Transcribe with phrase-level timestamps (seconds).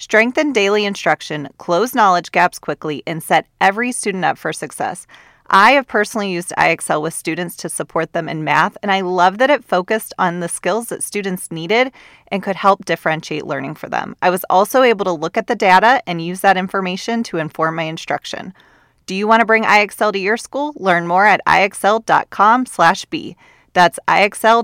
[0.00, 5.06] Strengthen daily instruction, close knowledge gaps quickly, and set every student up for success.
[5.48, 9.36] I have personally used IXL with students to support them in math, and I love
[9.36, 11.92] that it focused on the skills that students needed
[12.28, 14.16] and could help differentiate learning for them.
[14.22, 17.74] I was also able to look at the data and use that information to inform
[17.76, 18.54] my instruction.
[19.04, 20.72] Do you want to bring IXL to your school?
[20.76, 23.36] Learn more at ixl.com/be.
[23.74, 24.56] That's ixl.com/be.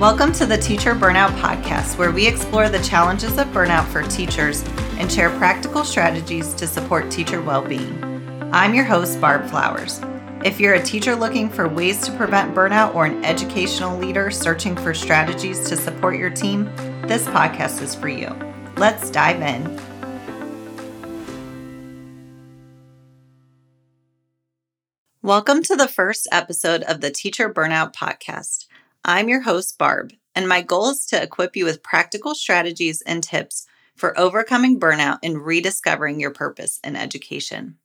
[0.00, 4.64] Welcome to the Teacher Burnout Podcast, where we explore the challenges of burnout for teachers
[4.98, 8.02] and share practical strategies to support teacher well being.
[8.52, 10.00] I'm your host, Barb Flowers.
[10.44, 14.74] If you're a teacher looking for ways to prevent burnout or an educational leader searching
[14.74, 16.64] for strategies to support your team,
[17.06, 18.34] this podcast is for you.
[18.76, 19.80] Let's dive in.
[25.22, 28.66] Welcome to the first episode of the Teacher Burnout Podcast.
[29.06, 33.22] I'm your host, Barb, and my goal is to equip you with practical strategies and
[33.22, 37.76] tips for overcoming burnout and rediscovering your purpose in education.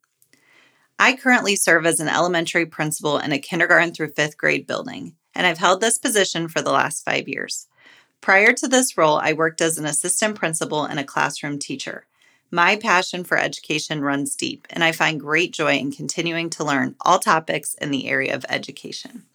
[0.98, 5.46] I currently serve as an elementary principal in a kindergarten through fifth grade building, and
[5.46, 7.66] I've held this position for the last five years.
[8.22, 12.06] Prior to this role, I worked as an assistant principal and a classroom teacher.
[12.50, 16.96] My passion for education runs deep, and I find great joy in continuing to learn
[17.02, 19.26] all topics in the area of education.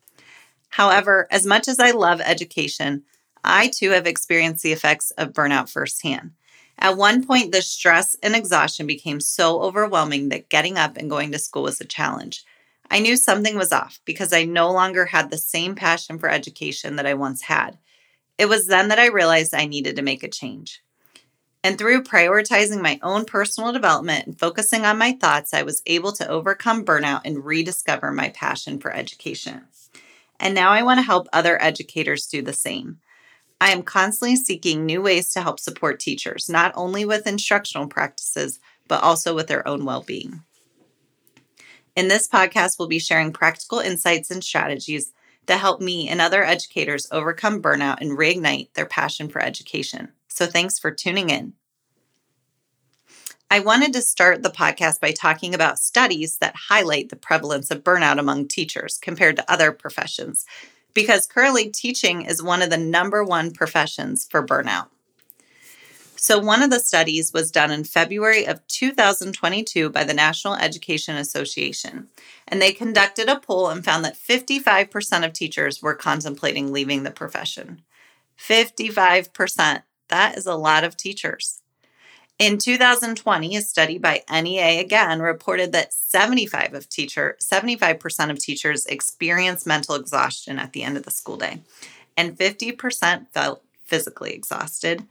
[0.76, 3.04] However, as much as I love education,
[3.45, 6.31] I too have experienced the effects of burnout firsthand.
[6.78, 11.31] At one point, the stress and exhaustion became so overwhelming that getting up and going
[11.31, 12.44] to school was a challenge.
[12.92, 16.97] I knew something was off because I no longer had the same passion for education
[16.97, 17.78] that I once had.
[18.38, 20.84] It was then that I realized I needed to make a change.
[21.64, 26.12] And through prioritizing my own personal development and focusing on my thoughts, I was able
[26.12, 29.62] to overcome burnout and rediscover my passion for education.
[30.40, 33.00] And now I want to help other educators do the same.
[33.62, 38.59] I am constantly seeking new ways to help support teachers, not only with instructional practices,
[38.88, 40.44] but also with their own well being.
[41.96, 45.13] In this podcast, we'll be sharing practical insights and strategies
[45.46, 50.12] that help me and other educators overcome burnout and reignite their passion for education.
[50.28, 51.53] So, thanks for tuning in.
[53.51, 57.83] I wanted to start the podcast by talking about studies that highlight the prevalence of
[57.83, 60.45] burnout among teachers compared to other professions,
[60.95, 64.88] because currently teaching is one of the number one professions for burnout.
[66.16, 71.16] So, one of the studies was done in February of 2022 by the National Education
[71.16, 72.07] Association,
[72.47, 77.11] and they conducted a poll and found that 55% of teachers were contemplating leaving the
[77.11, 77.84] profession.
[78.39, 79.84] 55%.
[80.07, 81.61] That is a lot of teachers.
[82.38, 88.85] In 2020, a study by NEA again reported that 75 of teacher 75% of teachers
[88.88, 91.62] experience mental exhaustion at the end of the school day,
[92.18, 95.03] and 50% felt physically exhausted.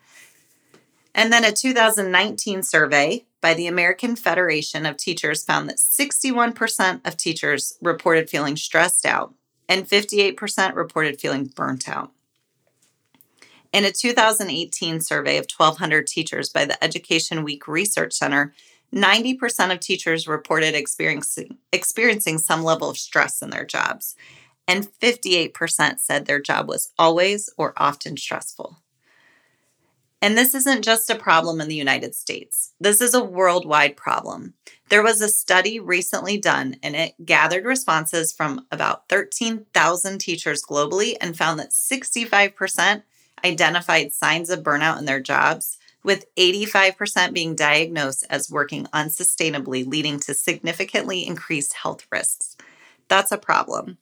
[1.15, 7.17] And then a 2019 survey by the American Federation of Teachers found that 61% of
[7.17, 9.33] teachers reported feeling stressed out
[9.67, 12.11] and 58% reported feeling burnt out.
[13.75, 18.55] In a 2018 survey of 1,200 teachers by the Education Week Research Center,
[18.95, 24.15] 90% of teachers reported experiencing, experiencing some level of stress in their jobs,
[24.69, 28.77] and 58% said their job was always or often stressful.
[30.23, 32.75] And this isn't just a problem in the United States.
[32.79, 34.55] This is a worldwide problem.
[34.89, 41.17] There was a study recently done and it gathered responses from about 13,000 teachers globally
[41.21, 43.03] and found that 65%
[43.45, 50.21] identified signs of burnout in their jobs, with 85% being diagnosed as working unsustainably, leading
[50.21, 52.57] to significantly increased health risks.
[53.09, 53.99] That's a problem.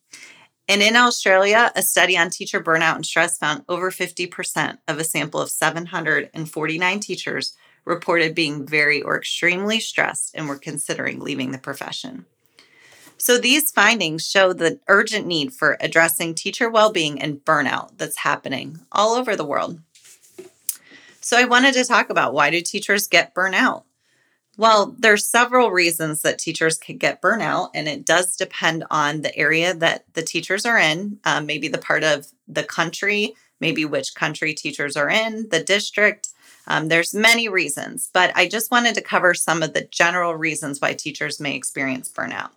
[0.67, 5.03] And in Australia, a study on teacher burnout and stress found over 50% of a
[5.03, 7.55] sample of 749 teachers
[7.85, 12.25] reported being very or extremely stressed and were considering leaving the profession.
[13.23, 18.81] So these findings show the urgent need for addressing teacher well-being and burnout that's happening
[18.91, 19.79] all over the world.
[21.21, 23.83] So I wanted to talk about why do teachers get burnout?
[24.57, 29.33] Well, there's several reasons that teachers can get burnout, and it does depend on the
[29.37, 34.15] area that the teachers are in, um, maybe the part of the country, maybe which
[34.15, 36.27] country teachers are in, the district,
[36.65, 40.79] Um, there's many reasons, but I just wanted to cover some of the general reasons
[40.79, 42.51] why teachers may experience burnout.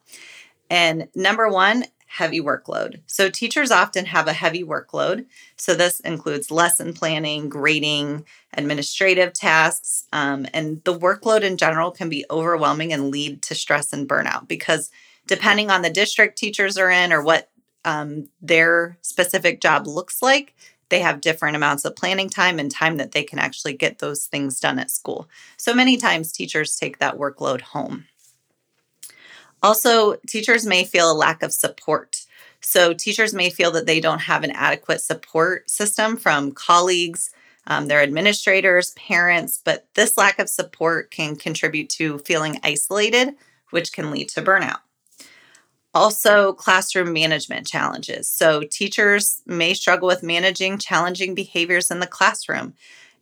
[0.70, 3.00] And number one, heavy workload.
[3.06, 5.26] So teachers often have a heavy workload.
[5.56, 8.24] So this includes lesson planning, grading,
[8.54, 13.92] administrative tasks, um, and the workload in general can be overwhelming and lead to stress
[13.92, 14.90] and burnout because
[15.26, 17.50] depending on the district teachers are in or what
[17.84, 20.54] um, their specific job looks like,
[20.88, 24.26] they have different amounts of planning time and time that they can actually get those
[24.26, 25.28] things done at school.
[25.56, 28.06] So many times teachers take that workload home.
[29.62, 32.16] Also, teachers may feel a lack of support.
[32.60, 37.30] So, teachers may feel that they don't have an adequate support system from colleagues,
[37.66, 43.34] um, their administrators, parents, but this lack of support can contribute to feeling isolated,
[43.70, 44.78] which can lead to burnout.
[45.94, 48.28] Also, classroom management challenges.
[48.28, 52.74] So, teachers may struggle with managing challenging behaviors in the classroom.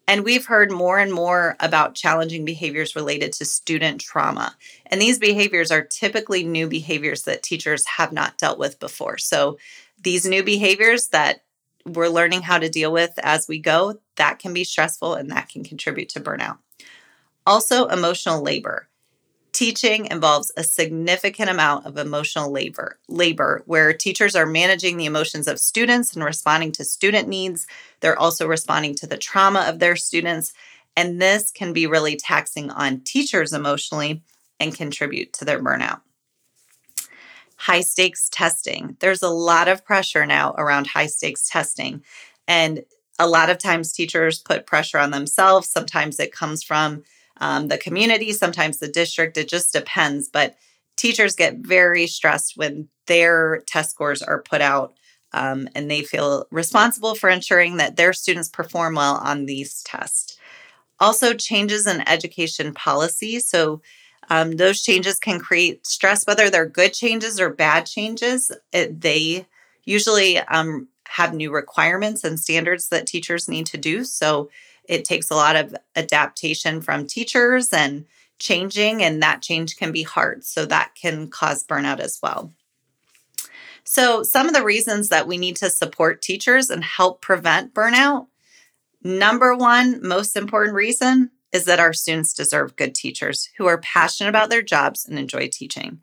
[0.06, 4.54] And we've heard more and more about challenging behaviors related to student trauma.
[4.86, 9.18] And these behaviors are typically new behaviors that teachers have not dealt with before.
[9.18, 9.58] So,
[10.02, 11.44] these new behaviors that
[11.86, 15.48] we're learning how to deal with as we go, that can be stressful and that
[15.48, 16.58] can contribute to burnout.
[17.46, 18.88] Also, emotional labor.
[19.54, 25.46] Teaching involves a significant amount of emotional labor, labor where teachers are managing the emotions
[25.46, 27.68] of students and responding to student needs.
[28.00, 30.52] They're also responding to the trauma of their students,
[30.96, 34.24] and this can be really taxing on teachers emotionally
[34.58, 36.00] and contribute to their burnout.
[37.56, 38.96] High stakes testing.
[38.98, 42.02] There's a lot of pressure now around high stakes testing,
[42.48, 42.84] and
[43.20, 45.68] a lot of times teachers put pressure on themselves.
[45.68, 47.04] Sometimes it comes from
[47.38, 49.36] um, the community, sometimes the district.
[49.36, 50.28] It just depends.
[50.28, 50.56] But
[50.96, 54.94] teachers get very stressed when their test scores are put out
[55.32, 60.38] um, and they feel responsible for ensuring that their students perform well on these tests.
[61.00, 63.40] Also, changes in education policy.
[63.40, 63.82] So,
[64.30, 68.50] um, those changes can create stress, whether they're good changes or bad changes.
[68.72, 69.46] It, they
[69.84, 74.04] usually um, have new requirements and standards that teachers need to do.
[74.04, 74.50] So,
[74.88, 78.06] it takes a lot of adaptation from teachers and
[78.38, 80.44] changing, and that change can be hard.
[80.44, 82.52] So that can cause burnout as well.
[83.86, 88.28] So, some of the reasons that we need to support teachers and help prevent burnout
[89.04, 94.30] number one, most important reason is that our students deserve good teachers who are passionate
[94.30, 96.00] about their jobs and enjoy teaching.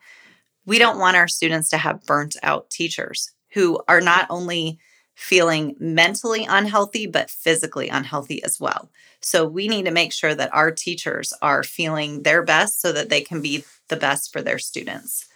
[0.66, 4.80] We don't want our students to have burnt out teachers who are not only
[5.16, 8.90] feeling mentally unhealthy, but physically unhealthy as well.
[9.22, 13.10] So we need to make sure that our teachers are feeling their best so that
[13.10, 15.28] they can be the best for their students.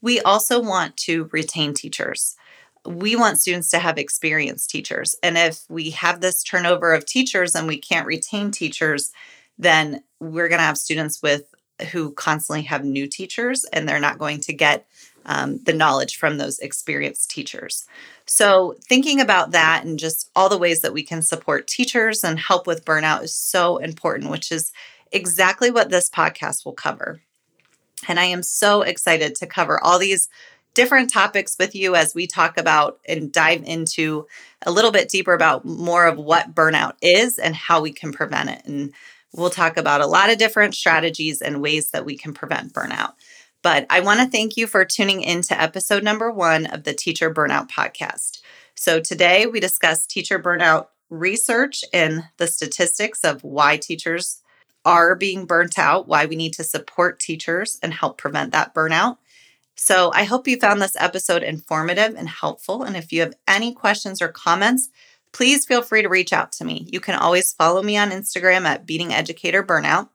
[0.00, 2.36] We also want to retain teachers.
[2.86, 5.16] We want students to have experienced teachers.
[5.22, 9.10] And if we have this turnover of teachers and we can't retain teachers,
[9.58, 11.44] then we're going to have students with
[11.90, 14.86] who constantly have new teachers and they're not going to get
[15.26, 17.86] um, the knowledge from those experienced teachers.
[18.26, 22.38] So, thinking about that and just all the ways that we can support teachers and
[22.38, 24.72] help with burnout is so important, which is
[25.12, 27.20] exactly what this podcast will cover.
[28.08, 30.28] And I am so excited to cover all these
[30.74, 34.26] different topics with you as we talk about and dive into
[34.66, 38.50] a little bit deeper about more of what burnout is and how we can prevent
[38.50, 38.62] it.
[38.66, 38.92] And
[39.32, 43.12] we'll talk about a lot of different strategies and ways that we can prevent burnout.
[43.64, 46.92] But I want to thank you for tuning in to episode number one of the
[46.92, 48.42] Teacher Burnout Podcast.
[48.74, 54.42] So today we discuss teacher burnout research and the statistics of why teachers
[54.84, 59.16] are being burnt out, why we need to support teachers and help prevent that burnout.
[59.76, 62.82] So I hope you found this episode informative and helpful.
[62.82, 64.90] And if you have any questions or comments,
[65.32, 66.86] please feel free to reach out to me.
[66.92, 70.10] You can always follow me on Instagram at Beating Educator Burnout.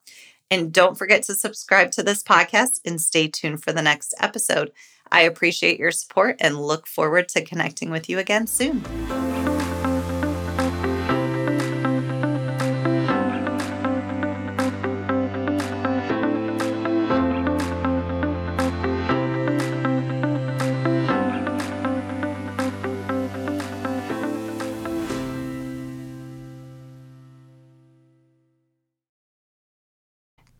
[0.51, 4.71] And don't forget to subscribe to this podcast and stay tuned for the next episode.
[5.11, 8.83] I appreciate your support and look forward to connecting with you again soon.